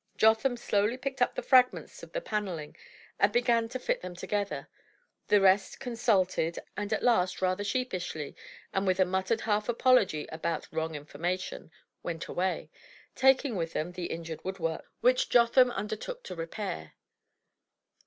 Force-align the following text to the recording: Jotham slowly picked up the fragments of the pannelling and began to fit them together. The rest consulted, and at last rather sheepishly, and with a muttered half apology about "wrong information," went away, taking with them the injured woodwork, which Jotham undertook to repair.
Jotham 0.17 0.57
slowly 0.57 0.97
picked 0.97 1.21
up 1.21 1.35
the 1.35 1.43
fragments 1.43 2.01
of 2.01 2.11
the 2.11 2.21
pannelling 2.21 2.75
and 3.19 3.31
began 3.31 3.69
to 3.69 3.77
fit 3.77 4.01
them 4.01 4.15
together. 4.15 4.67
The 5.27 5.39
rest 5.39 5.79
consulted, 5.79 6.57
and 6.75 6.91
at 6.91 7.03
last 7.03 7.39
rather 7.39 7.63
sheepishly, 7.63 8.35
and 8.73 8.87
with 8.87 8.99
a 8.99 9.05
muttered 9.05 9.41
half 9.41 9.69
apology 9.69 10.25
about 10.31 10.67
"wrong 10.73 10.95
information," 10.95 11.69
went 12.01 12.25
away, 12.27 12.71
taking 13.13 13.55
with 13.55 13.73
them 13.73 13.91
the 13.91 14.05
injured 14.07 14.43
woodwork, 14.43 14.89
which 15.01 15.29
Jotham 15.29 15.69
undertook 15.69 16.23
to 16.23 16.35
repair. 16.35 16.93